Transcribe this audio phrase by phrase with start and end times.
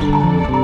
[0.00, 0.59] Música